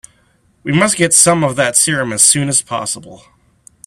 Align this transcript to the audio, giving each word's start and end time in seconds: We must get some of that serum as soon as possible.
We 0.63 0.71
must 0.71 0.95
get 0.97 1.13
some 1.13 1.43
of 1.43 1.55
that 1.57 1.75
serum 1.77 2.11
as 2.11 2.23
soon 2.23 2.49
as 2.49 2.63
possible. 2.63 3.23